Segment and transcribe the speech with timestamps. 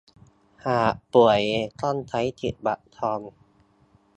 [0.67, 1.41] หากป่วย
[1.81, 3.19] ต้องใช้สิทธิบัตรทอง